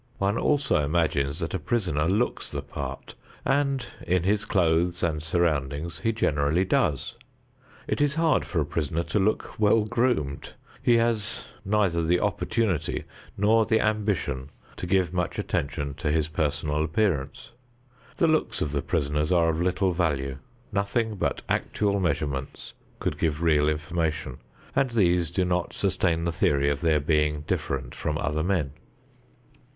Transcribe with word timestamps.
One 0.17 0.35
also 0.35 0.77
imagines 0.83 1.37
that 1.41 1.53
a 1.53 1.59
prisoner 1.59 2.07
looks 2.07 2.49
the 2.49 2.63
part, 2.63 3.13
and 3.45 3.85
in 4.07 4.23
his 4.23 4.45
clothes 4.45 5.03
and 5.03 5.21
surroundings 5.21 5.99
he 5.99 6.11
generally 6.11 6.65
does. 6.65 7.13
It 7.87 8.01
is 8.01 8.15
hard 8.15 8.43
for 8.43 8.59
a 8.59 8.65
prisoner 8.65 9.03
to 9.03 9.19
look 9.19 9.59
well 9.59 9.81
groomed; 9.81 10.53
he 10.81 10.97
has 10.97 11.49
neither 11.63 12.01
the 12.01 12.19
opportunity 12.19 13.03
nor 13.37 13.63
the 13.67 13.79
ambition 13.79 14.49
to 14.77 14.87
give 14.87 15.13
much 15.13 15.37
attention 15.37 15.93
to 15.97 16.09
his 16.09 16.29
personal 16.29 16.83
appearance. 16.83 17.51
The 18.17 18.25
looks 18.27 18.59
of 18.59 18.71
the 18.71 18.81
prisoners 18.81 19.31
are 19.31 19.49
of 19.49 19.61
little 19.61 19.91
value. 19.93 20.39
Nothing 20.71 21.13
but 21.13 21.43
actual 21.47 21.99
measurements 21.99 22.73
could 22.97 23.19
give 23.19 23.43
real 23.43 23.69
information, 23.69 24.39
and 24.75 24.89
these 24.89 25.29
do 25.29 25.45
not 25.45 25.73
sustain 25.73 26.23
the 26.23 26.31
theory 26.31 26.71
of 26.71 26.81
their 26.81 26.99
being 26.99 27.41
different 27.41 27.93
from 27.93 28.17
other 28.17 28.41
men. 28.41 28.71